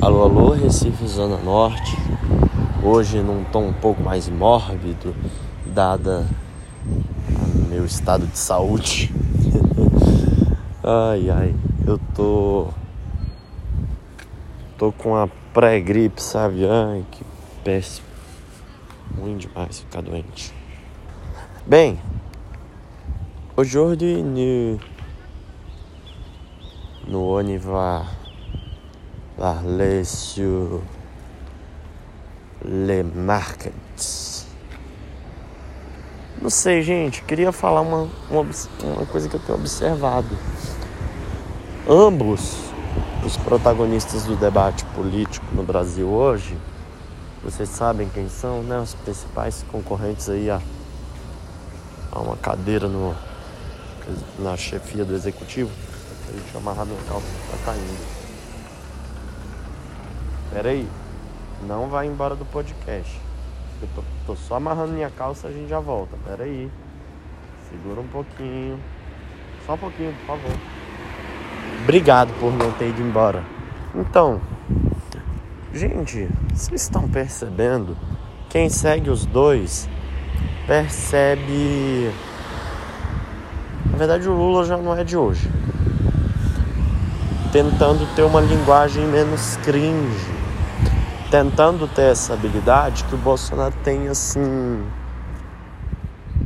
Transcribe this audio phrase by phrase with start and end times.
[0.00, 1.96] Alô, alô, Recife, Zona Norte.
[2.84, 5.12] Hoje num tom um pouco mais mórbido,
[5.66, 6.24] dada
[7.68, 9.12] meu estado de saúde.
[10.84, 12.68] ai, ai, eu tô.
[14.78, 16.64] tô com a pré-gripe, sabe?
[16.64, 17.24] Ai, que
[17.64, 18.06] péssimo.
[19.20, 20.54] Ruim demais ficar doente.
[21.66, 21.98] Bem,
[23.56, 24.78] aujourd'hui no,
[27.08, 28.17] no on
[29.38, 30.82] va parler sur
[32.64, 34.46] les markets.
[36.42, 37.22] Não sei, gente.
[37.22, 38.46] Queria falar uma, uma,
[38.82, 40.28] uma coisa que eu tenho observado.
[41.88, 42.56] Ambos
[43.24, 46.56] os protagonistas do debate político no Brasil hoje,
[47.42, 48.78] vocês sabem quem são, né?
[48.78, 50.60] Os principais concorrentes aí a,
[52.12, 53.14] a uma cadeira no,
[54.38, 55.70] na chefia do executivo.
[56.28, 58.17] A gente amarrado no calço tá caindo.
[60.52, 60.88] Pera aí,
[61.66, 63.20] não vai embora do podcast.
[63.82, 66.16] Eu tô, tô só amarrando minha calça, a gente já volta.
[66.24, 66.70] Pera aí.
[67.68, 68.80] Segura um pouquinho.
[69.66, 70.58] Só um pouquinho, por favor.
[71.82, 73.44] Obrigado por não ter ido embora.
[73.94, 74.40] Então,
[75.72, 77.94] gente, vocês estão percebendo?
[78.48, 79.86] Quem segue os dois
[80.66, 82.10] percebe.
[83.90, 85.50] Na verdade, o Lula já não é de hoje.
[87.52, 90.37] Tentando ter uma linguagem menos cringe
[91.30, 94.82] tentando ter essa habilidade que o Bolsonaro tem assim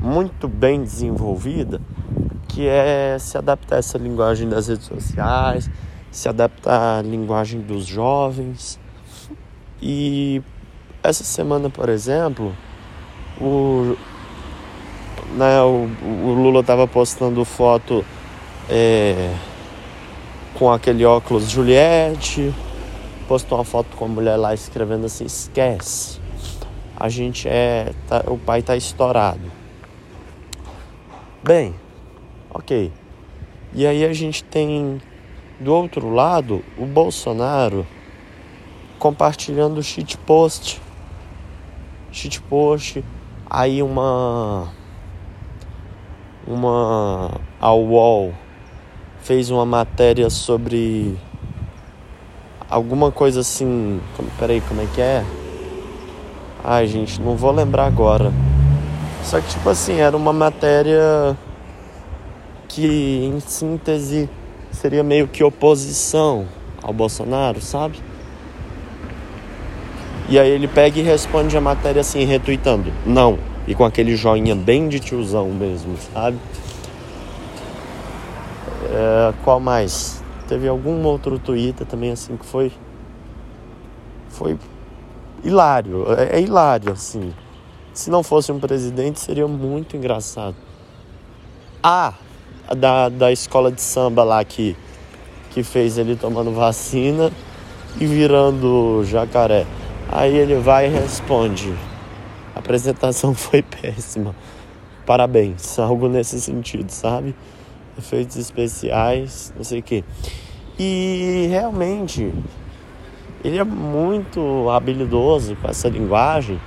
[0.00, 1.80] muito bem desenvolvida,
[2.48, 5.70] que é se adaptar a essa linguagem das redes sociais,
[6.10, 8.80] se adaptar à linguagem dos jovens.
[9.82, 10.42] E
[11.02, 12.54] essa semana, por exemplo,
[13.38, 13.96] o,
[15.34, 18.04] né, o, o Lula estava postando foto
[18.68, 19.34] é,
[20.54, 22.54] com aquele óculos Juliette
[23.30, 26.18] postou uma foto com a mulher lá escrevendo assim: esquece.
[26.96, 27.92] A gente é.
[28.08, 29.52] Tá, o pai tá estourado.
[31.40, 31.72] Bem,
[32.52, 32.92] ok.
[33.72, 35.00] E aí a gente tem
[35.60, 37.86] do outro lado o Bolsonaro
[38.98, 40.82] compartilhando o shitpost.
[42.10, 43.04] Shitpost.
[43.48, 44.72] Aí uma.
[46.48, 47.40] Uma.
[47.60, 48.34] A UOL
[49.20, 51.16] fez uma matéria sobre
[52.70, 54.00] alguma coisa assim.
[54.38, 55.24] Peraí, como é que é?
[56.62, 58.32] Ai, gente, não vou lembrar agora.
[59.24, 61.36] Só que, tipo assim, era uma matéria
[62.68, 64.30] que, em síntese,
[64.70, 66.46] seria meio que oposição
[66.82, 67.98] ao Bolsonaro, sabe?
[70.28, 72.92] E aí ele pega e responde a matéria assim, retuitando.
[73.04, 73.38] Não.
[73.66, 76.38] E com aquele joinha bem de tiozão mesmo, sabe?
[78.92, 80.19] É, qual mais?
[80.50, 82.72] Teve algum outro Twitter também assim que foi.
[84.30, 84.58] Foi
[85.44, 86.06] hilário.
[86.12, 87.32] É, é hilário, assim.
[87.94, 90.56] Se não fosse um presidente, seria muito engraçado.
[91.80, 92.14] Ah,
[92.76, 94.76] da, da escola de samba lá que,
[95.52, 97.30] que fez ele tomando vacina
[98.00, 99.64] e virando jacaré.
[100.10, 101.72] Aí ele vai e responde:
[102.56, 104.34] a apresentação foi péssima.
[105.06, 107.36] Parabéns, algo nesse sentido, sabe?
[108.00, 110.04] Efeitos especiais, não sei o que.
[110.78, 112.32] E realmente
[113.44, 116.60] ele é muito habilidoso com essa linguagem,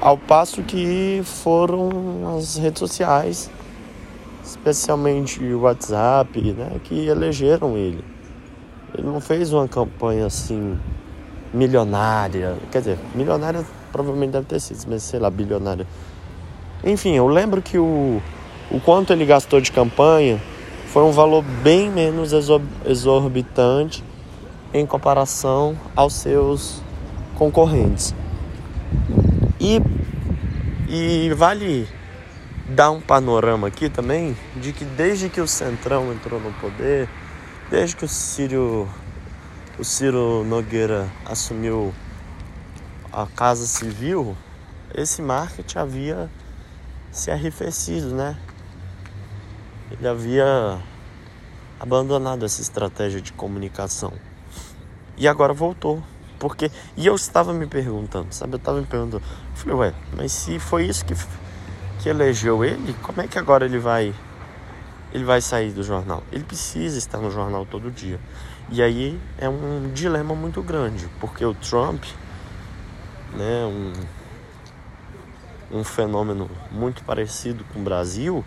[0.00, 3.50] ao passo que foram as redes sociais,
[4.44, 8.04] especialmente o WhatsApp, né, que elegeram ele.
[8.94, 10.78] Ele não fez uma campanha assim
[11.52, 15.86] milionária, quer dizer, milionária provavelmente deve ter sido, mas sei lá, bilionária.
[16.84, 18.22] Enfim, eu lembro que o
[18.70, 20.40] o quanto ele gastou de campanha
[20.86, 22.32] foi um valor bem menos
[22.84, 24.04] exorbitante
[24.72, 26.82] em comparação aos seus
[27.36, 28.14] concorrentes.
[29.60, 29.80] E,
[30.88, 31.88] e vale
[32.68, 37.08] dar um panorama aqui também de que desde que o Centrão entrou no poder,
[37.70, 38.88] desde que o Ciro,
[39.78, 41.92] o Ciro Nogueira assumiu
[43.12, 44.36] a Casa Civil,
[44.94, 46.30] esse marketing havia
[47.10, 48.36] se arrefecido, né?
[49.90, 50.80] Ele havia
[51.78, 54.12] abandonado essa estratégia de comunicação.
[55.16, 56.02] E agora voltou.
[56.38, 56.70] Porque.
[56.96, 58.54] E eu estava me perguntando, sabe?
[58.54, 59.22] Eu estava me perguntando.
[59.22, 61.14] Eu falei, ué, mas se foi isso que,
[62.00, 64.14] que elegeu ele, como é que agora ele vai.
[65.12, 66.22] Ele vai sair do jornal?
[66.30, 68.20] Ele precisa estar no jornal todo dia.
[68.70, 72.04] E aí é um dilema muito grande, porque o Trump,
[73.36, 73.92] né, um,
[75.78, 78.44] um fenômeno muito parecido com o Brasil,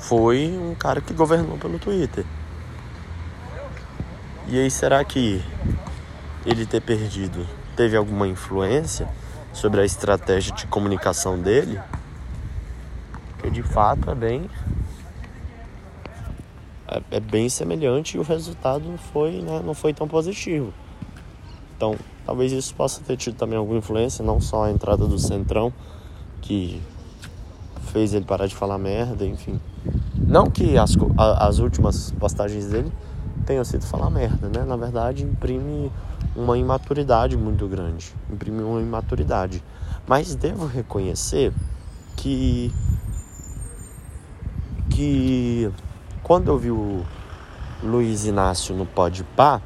[0.00, 2.24] foi um cara que governou pelo Twitter.
[4.48, 5.44] E aí, será que
[6.44, 9.08] ele ter perdido teve alguma influência
[9.52, 11.80] sobre a estratégia de comunicação dele?
[13.34, 14.50] Porque de fato é bem
[16.88, 20.74] é, é bem semelhante e o resultado foi, né, não foi tão positivo.
[21.76, 21.94] Então,
[22.26, 25.72] talvez isso possa ter tido também alguma influência, não só a entrada do Centrão,
[26.42, 26.82] que
[27.92, 29.60] fez ele parar de falar merda, enfim.
[30.30, 32.92] Não que as, as últimas postagens dele
[33.44, 34.64] tenham sido falar merda, né?
[34.64, 35.90] Na verdade, imprime
[36.36, 38.14] uma imaturidade muito grande.
[38.30, 39.60] Imprime uma imaturidade.
[40.06, 41.52] Mas devo reconhecer
[42.16, 42.72] que.
[44.88, 45.68] que
[46.22, 47.04] quando eu vi o
[47.82, 49.60] Luiz Inácio no Podpah,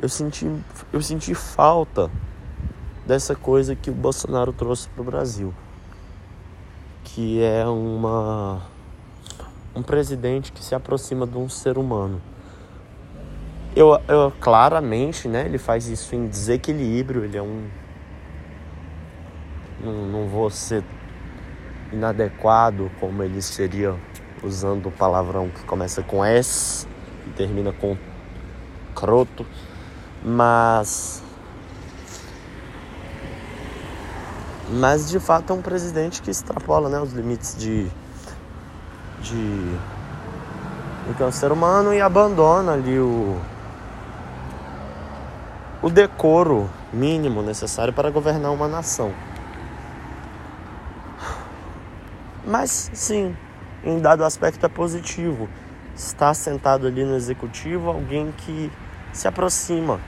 [0.00, 0.50] eu senti,
[0.94, 2.10] eu senti falta
[3.06, 5.52] dessa coisa que o Bolsonaro trouxe para o Brasil,
[7.04, 8.62] que é uma
[9.74, 12.20] um presidente que se aproxima de um ser humano.
[13.74, 17.68] Eu, eu claramente, né, ele faz isso em desequilíbrio, ele é um
[19.82, 20.84] não, não vou ser
[21.92, 23.94] inadequado como ele seria
[24.42, 26.86] usando o palavrão que começa com S
[27.26, 27.96] e termina com
[28.94, 29.44] croto,
[30.24, 31.22] mas
[34.70, 37.90] mas de fato é um presidente que extrapola né, os limites de
[39.24, 39.78] de
[41.08, 43.36] do que é um ser humano e abandona ali o
[45.82, 49.12] o decoro mínimo necessário para governar uma nação.
[52.46, 53.36] Mas sim,
[53.84, 55.48] em dado aspecto é positivo.
[55.94, 58.72] Está sentado ali no executivo alguém que
[59.12, 60.00] se aproxima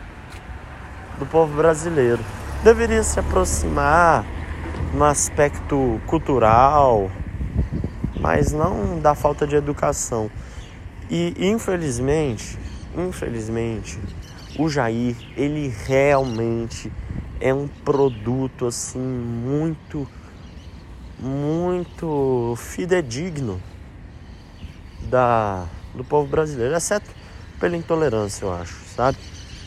[1.18, 2.24] do povo brasileiro.
[2.64, 4.24] Deveria se aproximar
[4.94, 7.10] no aspecto cultural,
[8.26, 10.28] mas não da falta de educação.
[11.08, 12.58] E infelizmente,
[12.98, 14.00] infelizmente,
[14.58, 16.92] o Jair, ele realmente
[17.40, 20.08] é um produto assim muito
[21.20, 23.62] muito fidedigno
[25.08, 25.64] da,
[25.94, 27.08] do povo brasileiro, exceto
[27.60, 29.18] pela intolerância, eu acho, sabe?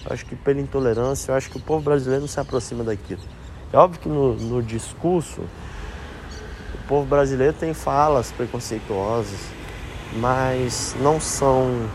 [0.06, 3.22] Eu acho que pela intolerância, eu acho que o povo brasileiro não se aproxima daquilo.
[3.72, 5.44] É óbvio que no, no discurso,
[6.90, 9.40] povo brasileiro tem falas preconceituosas,
[10.16, 11.88] mas não são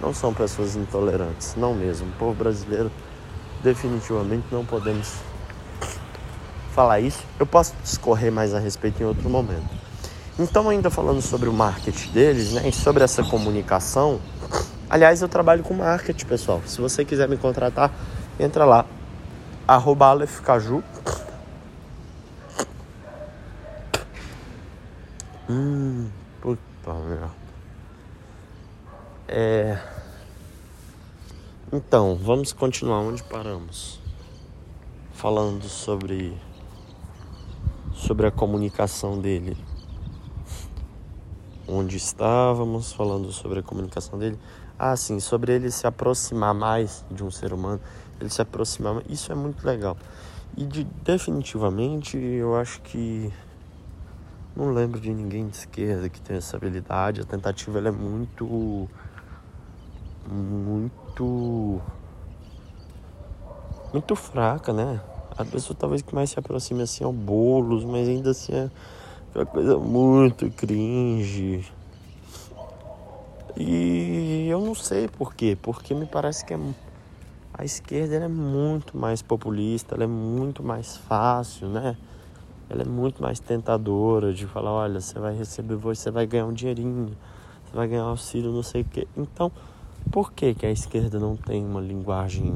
[0.00, 2.06] não são pessoas intolerantes, não mesmo.
[2.08, 2.90] O povo brasileiro
[3.62, 5.14] definitivamente não podemos
[6.74, 7.22] falar isso.
[7.38, 9.68] Eu posso discorrer mais a respeito em outro momento.
[10.38, 14.20] Então, ainda falando sobre o marketing deles, né, e sobre essa comunicação.
[14.88, 16.62] Aliás, eu trabalho com marketing, pessoal.
[16.66, 17.92] Se você quiser me contratar,
[18.38, 18.86] entra lá,
[19.68, 20.14] arroba.
[20.14, 20.80] Hum,
[26.82, 27.30] puta merda.
[29.28, 29.78] É...
[31.72, 34.00] Então, vamos continuar onde paramos.
[35.12, 36.36] Falando sobre
[37.94, 39.56] sobre a comunicação dele.
[41.68, 44.38] Onde estávamos, falando sobre a comunicação dele.
[44.78, 47.80] Ah, sim, sobre ele se aproximar mais de um ser humano,
[48.18, 49.96] ele se aproximar, isso é muito legal.
[50.56, 53.30] E de, definitivamente eu acho que
[54.60, 57.22] não lembro de ninguém de esquerda que tem essa habilidade.
[57.22, 58.88] A tentativa é muito
[60.28, 61.80] muito
[63.92, 65.00] muito fraca, né?
[65.36, 68.70] A pessoa talvez que mais se aproxime assim ao bolos, mas ainda assim é
[69.34, 71.64] uma coisa muito cringe.
[73.56, 76.58] E eu não sei por quê, porque me parece que é,
[77.54, 81.96] a esquerda é muito mais populista, ela é muito mais fácil, né?
[82.70, 86.52] Ela é muito mais tentadora de falar, olha, você vai receber, você vai ganhar um
[86.52, 87.10] dinheirinho,
[87.64, 89.06] você vai ganhar auxílio, não sei o quê.
[89.16, 89.50] Então,
[90.10, 92.54] por que, que a esquerda não tem uma linguagem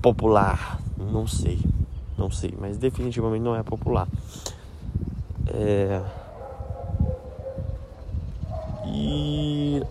[0.00, 0.80] popular?
[0.96, 1.58] Não sei
[2.16, 4.08] não sei, mas definitivamente não é popular.
[5.48, 6.02] É...
[8.86, 9.82] E...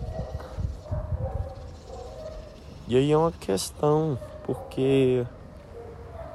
[2.88, 5.24] e aí é uma questão, porque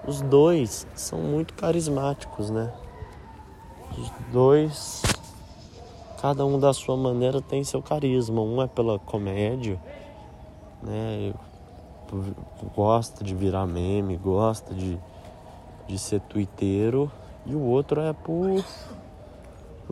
[0.08, 2.72] os dois são muito carismáticos, né?
[4.32, 5.01] Dois,
[6.22, 8.41] cada um da sua maneira tem seu carisma.
[8.41, 9.80] Um é pela comédia,
[10.82, 11.34] né?
[12.75, 15.00] Gosta de virar meme, gosta de
[15.91, 17.12] de ser twitteiro
[17.46, 18.63] e o outro é por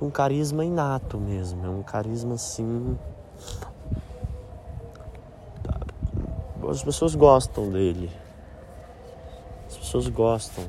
[0.02, 2.98] um carisma inato mesmo, é um carisma assim.
[6.70, 8.10] As pessoas gostam dele.
[9.68, 10.64] As pessoas gostam.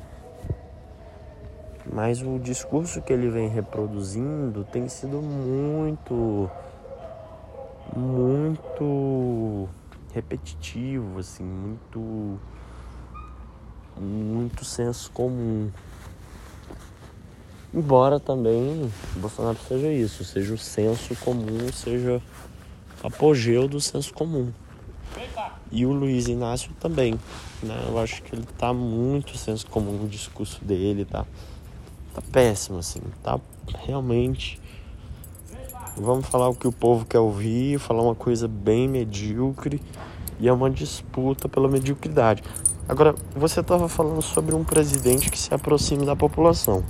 [1.92, 6.48] Mas o discurso que ele vem reproduzindo tem sido muito
[7.96, 9.68] muito
[10.12, 12.38] repetitivo, assim, muito
[13.96, 15.70] muito senso comum.
[17.74, 22.22] Embora também Bolsonaro seja isso, seja o senso comum, seja
[23.02, 24.52] apogeu do senso comum.
[25.72, 27.18] E o Luiz Inácio também,
[27.62, 27.84] né?
[27.88, 31.24] Eu acho que ele tá muito senso comum no discurso dele, tá?
[32.14, 33.38] Tá péssimo, assim, tá
[33.78, 34.60] realmente.
[35.96, 39.80] Vamos falar o que o povo quer ouvir, falar uma coisa bem medíocre
[40.38, 42.42] e é uma disputa pela mediocridade.
[42.88, 46.82] Agora, você estava falando sobre um presidente que se aproxime da população.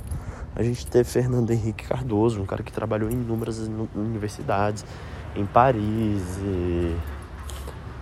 [0.55, 3.59] A gente teve Fernando Henrique Cardoso, um cara que trabalhou em inúmeras
[3.95, 4.83] universidades,
[5.35, 6.95] em Paris e,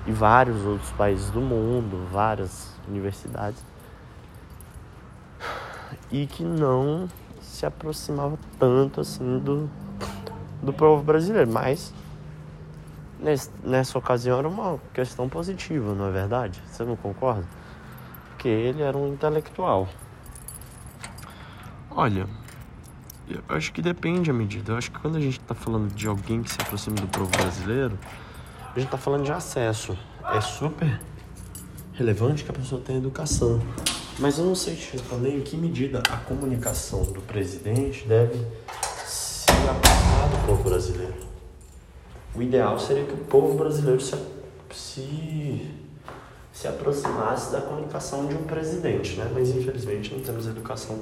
[0.08, 3.62] e vários outros países do mundo, várias universidades,
[6.12, 7.08] e que não
[7.42, 9.70] se aproximava tanto assim do,
[10.62, 11.94] do povo brasileiro, mas
[13.64, 16.62] nessa ocasião era uma questão positiva, não é verdade?
[16.68, 17.46] Você não concorda?
[18.30, 19.90] Porque ele era um intelectual.
[21.92, 22.28] Olha,
[23.28, 24.72] eu acho que depende a medida.
[24.72, 27.30] Eu acho que quando a gente está falando de alguém que se aproxima do povo
[27.30, 28.00] brasileiro,
[28.62, 29.98] a gente está falando de acesso.
[30.34, 31.02] É super
[31.94, 33.60] relevante que a pessoa tenha educação.
[34.20, 38.46] Mas eu não sei te responder em que medida a comunicação do presidente deve
[39.06, 41.16] se aproximar do povo brasileiro.
[42.36, 44.14] O ideal seria que o povo brasileiro se,
[44.74, 45.72] se,
[46.52, 49.32] se aproximasse da comunicação de um presidente, né?
[49.34, 51.00] Mas infelizmente não temos educação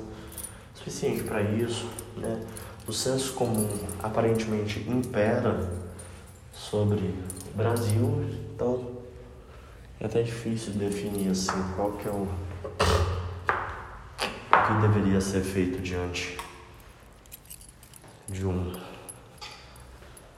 [0.75, 2.39] suficiente para isso, né?
[2.87, 3.67] O senso comum
[4.01, 5.67] aparentemente impera
[6.53, 7.15] sobre
[7.51, 8.91] o Brasil, então
[9.99, 12.27] é até difícil definir assim qual que é o
[14.67, 16.37] que deveria ser feito diante
[18.27, 18.73] de um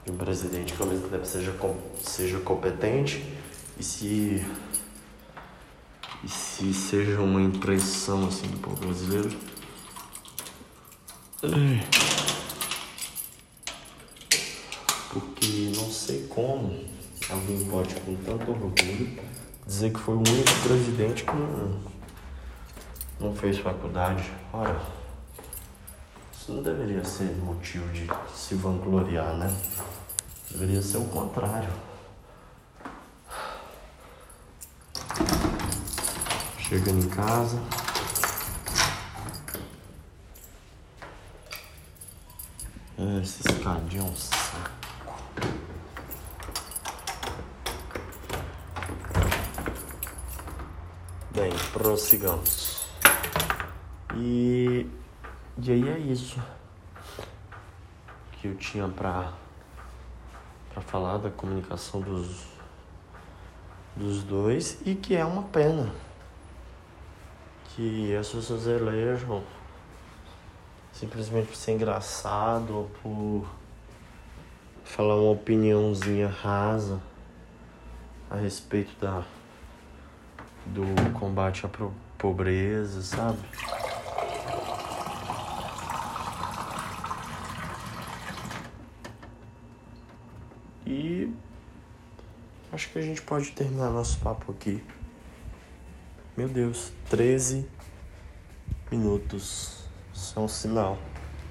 [0.04, 1.54] de um presidente que ao mesmo tempo seja,
[2.00, 3.22] seja competente
[3.78, 4.46] e se,
[6.24, 9.30] e se seja uma impressão assim do povo brasileiro.
[15.10, 16.84] Porque não sei como
[17.28, 19.18] alguém pode com tanto orgulho
[19.66, 21.80] dizer que foi o único presidente que não,
[23.20, 24.24] não fez faculdade.
[24.52, 24.80] Ora,
[26.32, 29.54] isso não deveria ser motivo de se vangloriar, né?
[30.50, 31.70] Deveria ser o contrário.
[36.58, 37.60] Chegando em casa.
[43.22, 44.70] Esse escadinho é um saco.
[51.32, 52.79] Bem, prossigamos.
[54.16, 54.86] E,
[55.62, 56.40] e aí é isso
[58.32, 59.32] que eu tinha pra
[60.72, 62.44] para falar da comunicação dos,
[63.96, 65.92] dos dois e que é uma pena
[67.64, 69.42] que as pessoas elejam
[70.92, 73.48] simplesmente por ser engraçado ou por
[74.84, 77.00] falar uma opiniãozinha rasa
[78.30, 79.24] a respeito da
[80.66, 80.84] do
[81.18, 81.70] combate à
[82.16, 83.38] pobreza, sabe?
[90.90, 91.32] E
[92.72, 94.82] acho que a gente pode terminar nosso papo aqui.
[96.36, 97.64] Meu Deus, 13
[98.90, 99.84] minutos.
[100.12, 100.98] Isso é um sinal.